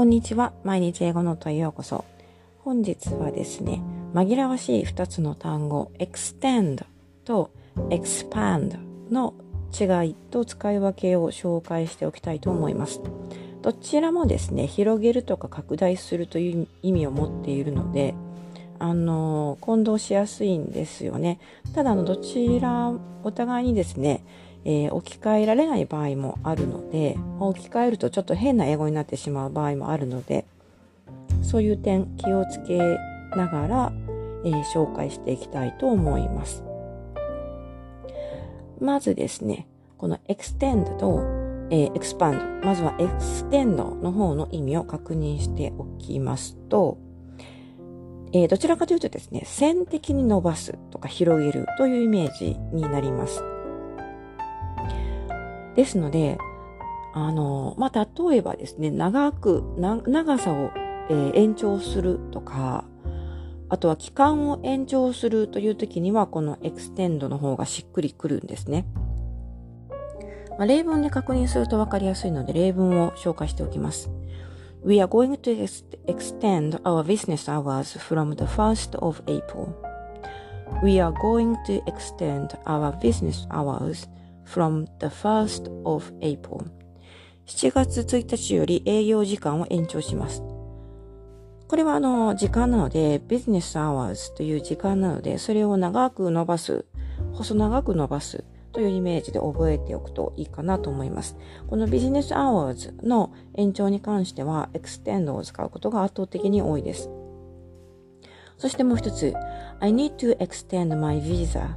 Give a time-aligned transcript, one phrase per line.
[0.00, 0.54] こんにちは。
[0.64, 2.06] 毎日英語の問いようこそ。
[2.60, 3.82] 本日はですね、
[4.14, 6.86] 紛らわしい2つの単語、extend
[7.26, 7.50] と
[7.90, 8.78] expand
[9.10, 9.34] の
[9.78, 13.02] 違いと使い分けを紹介しておきたいと思います。
[13.60, 18.14] どちらもですね、広げるとか拡大するという意味を持っているので、
[18.78, 21.38] あの、混同しやすいんですよね。
[21.74, 22.90] ただ、の、どちら、
[23.22, 24.24] お互いにですね、
[24.64, 30.44] えー、置き換えられない場合もあるので置き換えるとちょっと変な英語になってしまう場合もあるので
[31.42, 32.78] そういう点気をつけ
[33.36, 33.92] ながら、
[34.44, 36.64] えー、紹介していきたいと思います。
[38.80, 39.66] まずですね、
[39.98, 41.20] この extend と、
[41.70, 46.98] えー、expand、まずは extend の方の意味を確認しておきますと、
[48.32, 53.42] えー、どちらかというとですね、線的に伸ばすとか広げるというイメージになります。
[55.74, 56.38] ですので、
[57.12, 60.70] あの、まあ、例えばですね、長く、長さを、
[61.08, 62.84] えー、延長するとか、
[63.68, 68.86] あとは期間を延長するという時には、この extend の方がしっくりくるんですね。
[70.50, 74.10] まあ、例文で確認するとわかりやすいので、例文を紹介しておきます。
[74.84, 75.68] We are going to
[76.06, 79.74] extend our business hours from the 1st of April.
[80.82, 84.08] We are going to extend our business hours
[84.44, 86.64] from the 1st of April
[87.46, 90.42] 7月1日より営業時間を延長します。
[91.66, 96.84] これはあの時間なので business hours という時間なのでそれを長く伸ばす、
[97.32, 101.36] 細長く伸ばすというイメージで覚えておくといいかなと思います。
[101.68, 107.10] このビジネスアワーズの延長に関しては extend を使うことが圧倒的に多いです。
[108.58, 109.34] そしてもう一つ
[109.80, 111.74] I need to extend my visa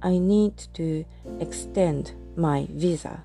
[0.00, 1.04] I need to
[1.38, 3.18] extend my visa.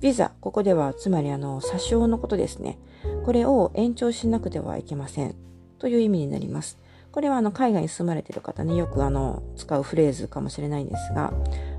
[0.00, 2.78] ビザ、ここではつまりあの、詐称のことですね。
[3.24, 5.34] これを延長しなくてはいけません。
[5.78, 6.78] という意味になります。
[7.12, 11.32] これはあの、海外に住まれている方によくあの、使うフレーズかもしれないんですが、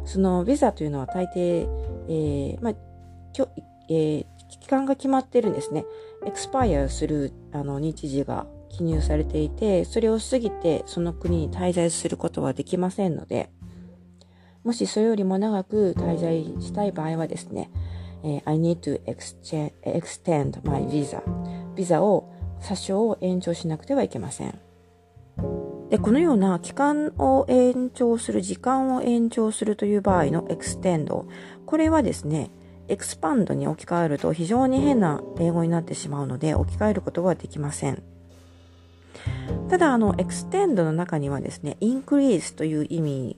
[0.05, 1.67] そのビザというのは大抵、
[2.07, 2.73] えー、まあ、
[3.89, 4.25] えー、
[4.59, 5.85] 期間が決まっているんですね。
[6.25, 13.49] エクスパイアするあの日時が記入されていて、それを過ぎてその国に滞在することはできませんので、
[14.63, 17.69] もしそれよりも長く滞在したい場合はですね、
[18.23, 21.21] え、I need to extend my visa
[21.75, 22.31] ビザを
[22.61, 24.59] 詐称を延長しなくてはいけません。
[25.89, 31.25] で、このような期間を延長する、時間を延長するという場合の extend、
[31.65, 32.49] これはですね、
[32.87, 38.01] expand に置き換えると非常に変な英語になってしまうので置き換えることはできません。
[39.69, 43.37] ただ、あの、extend の中にはですね、increase という意味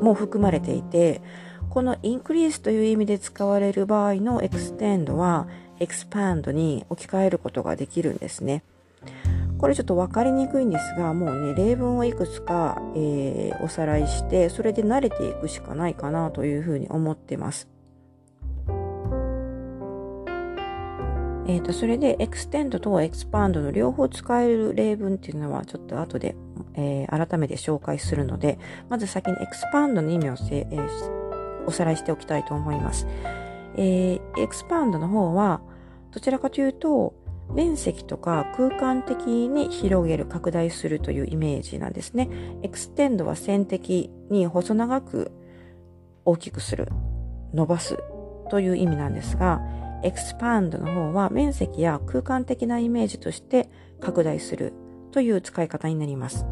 [0.00, 1.22] も含まれていて、
[1.70, 5.46] この increase という意味で使われる場合の extend は
[5.78, 8.62] expand に置き換えることができるんですね。
[9.58, 17.68] これちょっと分かりにくいんですが、もうね、例文をいくつか、えー、おさらいして、それで慣れていくしかないかなというふうに思ってます。
[21.48, 26.36] えっ、ー、と、それで extend と expand の両方使える例文っていうのはちょっと後で
[26.76, 33.06] えー、改めて紹介するので、まず先に expand の意味をせ、えー、おさらいしておきたいと思います。
[33.76, 35.60] えー、expand の方は、
[36.12, 37.14] どちらかというと、
[37.54, 42.28] 面積とか空間的に広げる、拡大するというイメージなんですね。
[42.62, 45.32] extend は線的に細長く
[46.24, 46.88] 大きくする、
[47.54, 47.98] 伸ばす
[48.50, 49.60] という意味なんですが、
[50.02, 53.70] expand の方は面積や空間的なイメージとして
[54.00, 54.72] 拡大する
[55.12, 56.46] という使い方になります。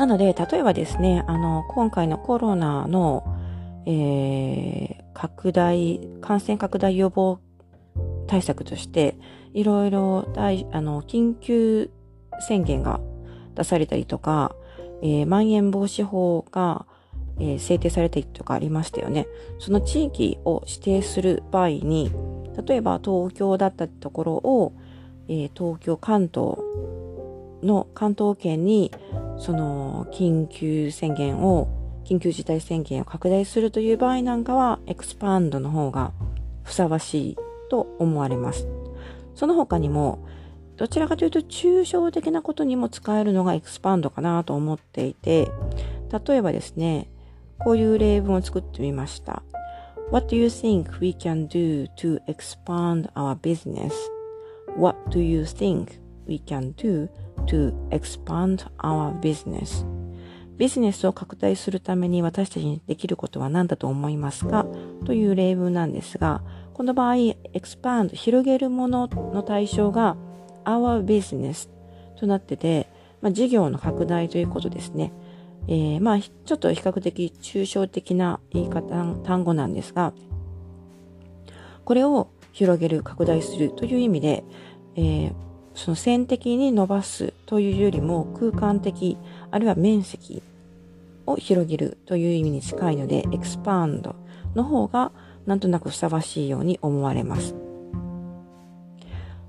[0.00, 3.22] なので、例えばですね、あの、今回のコロナの、
[3.84, 7.38] えー、拡大、感染拡大予防
[8.26, 9.18] 対策として、
[9.52, 11.90] いろいろ大、あの、緊急
[12.48, 12.98] 宣言が
[13.54, 14.56] 出されたりとか、
[15.02, 16.86] えー、まん延防止法が、
[17.38, 19.26] えー、制定されたりとかありましたよね。
[19.58, 22.10] その地域を指定する場合に、
[22.66, 24.72] 例えば東京だったところを、
[25.28, 26.56] えー、東京、関東
[27.62, 28.90] の関東圏に
[29.40, 31.68] その緊急宣言を
[32.04, 36.12] 緊急事態宣言を拡大するという場合なんかはエクスパンドの方が
[36.62, 37.36] ふさわしい
[37.70, 38.68] と思われます。
[39.34, 40.26] その他にも
[40.76, 45.50] どちらかというと抽象的なことにも使えるのがエクスパンドかなと思っていて
[46.26, 47.10] 例えばですね
[47.58, 49.42] こういう例文を作ってみました。
[50.10, 53.92] What do you think we can do to expand our business?
[54.76, 57.08] What do you think we can do
[57.46, 59.86] to expand our business.
[60.58, 64.66] ビジネスを拡大するために私たちにできることは何だと思いますか？
[65.06, 66.42] という例文なんですが、
[66.74, 67.14] この場合、
[67.54, 70.16] expand、広げるものの対象が
[70.64, 71.68] our business
[72.18, 72.88] となってて、
[73.22, 75.12] まあ、事業の拡大ということですね。
[75.68, 80.12] えー、まあ、ちょっと比較的抽象的な言い方、単語なんですが、
[81.84, 84.44] これを広げる、拡大するという意味で、
[84.96, 85.32] えー、
[85.80, 89.16] その線的に伸ばすというよりも空間的、
[89.50, 90.42] あるいは面積
[91.24, 94.14] を広げるという意味に近いので、expand
[94.54, 95.10] の方が
[95.46, 97.54] なんとなくふさわしいように思われます。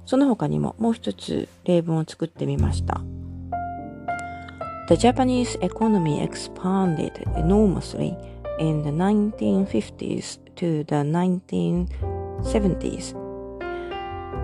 [0.06, 3.02] その他にももう一つ例文を作ってみました。
[4.88, 8.16] The Japanese economy expanded enormously
[8.58, 10.96] in the 1950s to the
[12.42, 13.21] 1970s.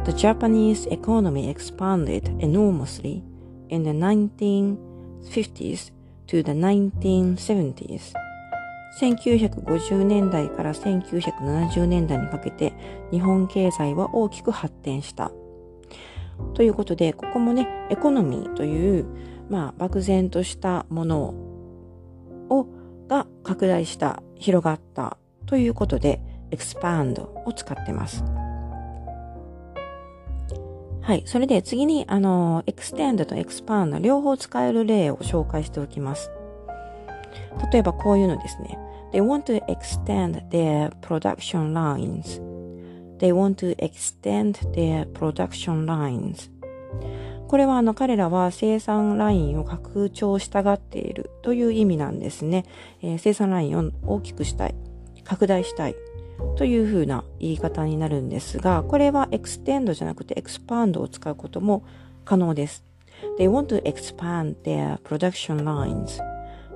[0.07, 3.21] The Japanese economy expanded enormously
[3.67, 5.91] in the 1950s
[6.27, 8.13] to the 1970s.
[9.01, 12.71] 1950年代から1970年代にかけて
[13.11, 15.33] 日本経済は大きく発展した。
[16.53, 19.05] ということで、ここもね、エコノミーという、
[19.49, 21.33] まあ、漠然としたもの
[22.49, 22.65] を、
[23.09, 25.17] が拡大した、広がった
[25.47, 26.21] ということで、
[26.51, 28.23] expand を使ってます。
[31.07, 31.23] はい。
[31.23, 36.29] それで次に、あの、extend と expand 両方使える例を紹介しておきます。
[37.71, 38.77] 例えばこういうのですね。
[39.13, 42.41] They want to extend their production lines.
[43.19, 46.51] They want to extend their production lines.
[47.47, 52.65] これはあの彼らは生産ラインを拡張したがっているという意味なんですね。
[53.01, 54.75] えー、生産ラインを大きくしたい、
[55.23, 55.95] 拡大したい
[56.55, 61.83] というふうな言い方になるんですが、これは extend じゃなくて expand を使うことも
[62.25, 62.83] 可能です。
[63.39, 66.21] They want to expand their production lines.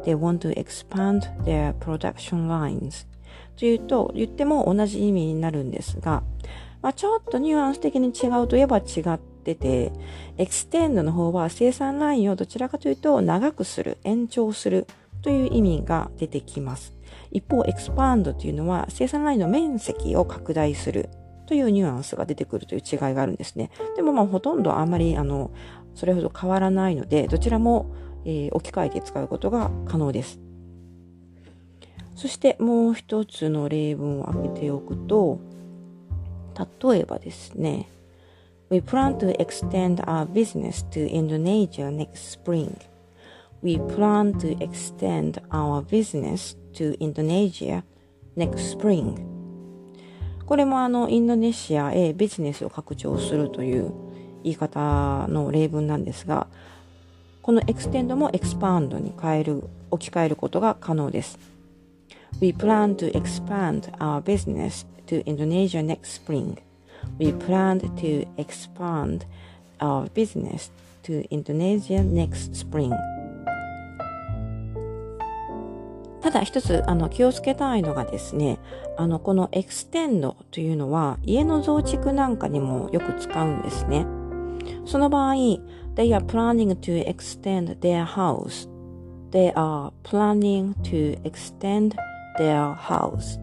[0.03, 3.07] They want to expand their production lines.
[3.57, 6.23] というと、言っても同じ意味になるんですが、
[6.81, 9.91] まあ、ちょっとニュアンス的に違うといえば違ってて、
[10.37, 14.87] extend の方は生産ラインをどちらかというと長くする、延長する
[15.21, 16.93] という意味が出てきます。
[17.31, 21.09] 一方、 expand というのは生産ラインの面積を拡大する
[21.47, 23.71] というニュアンスが出てくるという違いがあるんですね。
[23.95, 25.51] でもまあほとんどあんまりあの、
[25.95, 27.93] それほど変わらないので、どちらも、
[28.25, 30.39] えー、置き換えて使うことが可能です。
[32.15, 35.39] そしてもう一つの例文を挙げておくと、
[36.83, 37.89] 例えばですね、
[38.69, 42.77] We plan to extend our business to Indonesia next spring.
[43.61, 47.83] We plan to extend our business to Indonesia
[48.35, 49.15] next spring.
[50.45, 53.93] これもあの、インドネシアへビジネスを拡張するという
[54.43, 56.47] 言い方の例文なんですが、
[57.41, 61.39] この extend も expand に変える、置き換えることが可能です。
[62.41, 66.57] We plan to expand our business to Indonesia next spring.
[67.19, 69.25] We plan to expand
[69.79, 70.71] our business
[71.03, 72.91] to Indonesia next spring.
[76.31, 78.57] ただ一つあの気をつけたいのがですね、
[78.95, 84.05] あのこの extend というのは家の増築なんかにもよく使うんですね。
[84.85, 85.59] その場合、they
[85.95, 88.69] are planning to extend their house.
[89.31, 91.95] They are planning to extend
[92.39, 93.37] their house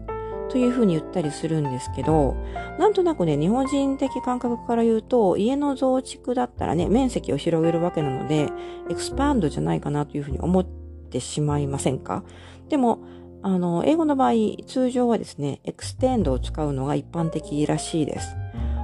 [0.49, 2.35] というふうに言ったりするんですけど、
[2.79, 8.49] なんとなくね、日本人的感覚から言うと、家の増築だったらね、面積を広げるわけなので、
[8.89, 12.23] expand じゃないかなというふうに思っててしまいませんか？
[12.69, 12.99] でも、
[13.41, 14.33] あの、英語の場合、
[14.67, 18.35] 通常はですね、 extend を使うのが一般的らしいです。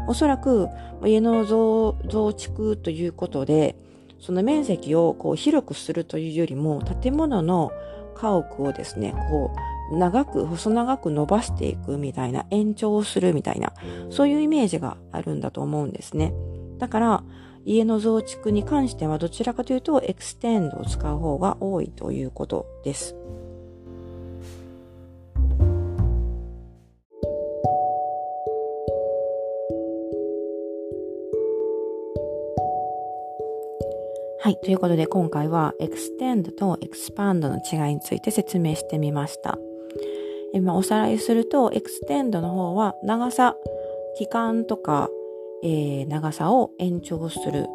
[0.08, 0.70] おそらく、
[1.05, 3.75] 家の増増築ということで、
[4.20, 7.72] その面積をこう広くするというよりも、建物の
[8.15, 9.51] 家屋をですね、こ
[9.91, 13.74] う、長く、細長く伸ばしていくみたいな、延長するみたいな、
[14.10, 16.34] そういうイメージがあるんだと思うんですね。
[16.77, 17.24] だから、
[17.65, 23.15] 家の増築に関してはどちらかというと、 extend を使う方が多いということです。
[34.45, 34.57] はい。
[34.57, 39.57] ということで今回は extend と expand の違いについて説明してみました。
[40.53, 43.55] 今おさらいすると、 extend の方は長さ、
[44.19, 45.10] 期間とか、
[45.65, 47.65] えー、長さを延長する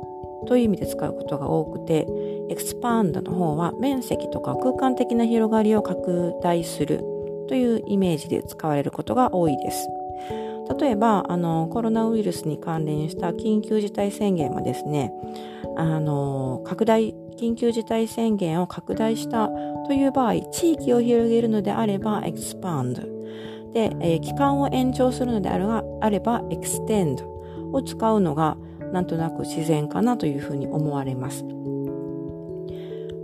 [0.46, 2.06] という意味で使うことが多くて、
[2.48, 6.98] expand の方は面積とか空間的な広がりを拡大する
[7.48, 9.88] というイメージで使われることが多いです。
[10.78, 15.12] 例えば、あの、コロナウイルスに関連した緊急事態宣言はですね、
[15.76, 19.48] あの、拡大緊急事態宣言を拡大した
[19.86, 22.94] という場合、地域を広げるのであれば expand。
[23.72, 25.58] で、えー、期間を延長するのであ
[26.08, 27.39] れば extend
[27.72, 28.56] を使うのが
[28.92, 31.44] なんとなく自然かなというふうに思われます。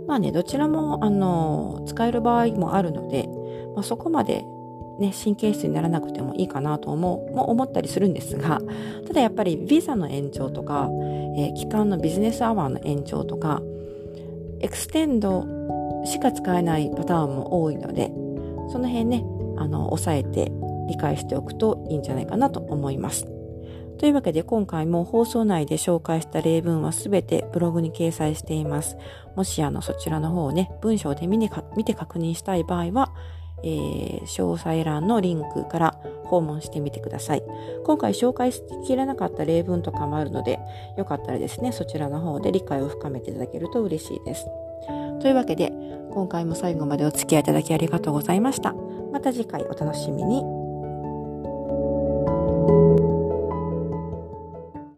[0.07, 3.27] まあね、どちらも、あの、使える場合もあるので、
[3.75, 4.45] まあ、そこまで
[4.99, 8.61] ね、神経質にならなくてもいいかなと思う、も思ったりするんですが、
[9.05, 10.89] ただやっぱりビザの延長とか、
[11.37, 13.61] えー、期間のビジネスアワーの延長とか、
[14.59, 15.45] extend
[16.05, 18.11] しか使えないパターンも多いので、
[18.71, 19.23] その辺ね、
[19.57, 20.51] あの、押さえて
[20.87, 23.36] 理解しておくといいんじゃないかなと思います。
[23.97, 28.97] というわけで今回も放送内で紹介した例文はすべてブログに掲載しています。
[29.35, 31.49] もしあのそちらの方をね、文章で見見
[31.85, 33.13] て確認したい場合は、
[33.63, 37.43] えー、詳細欄のリンクから訪問してみてください。
[37.85, 40.59] 今回紹介しきれなかった例文とかもあるので、
[40.97, 44.45] よかったらですね、そちらの方で理解を深めていただけると嬉しいです。
[45.21, 45.73] というわけで、
[46.11, 48.73] 今回も最後までお付き合いいただきありがとうございました。
[49.11, 50.43] また次回お楽しみに。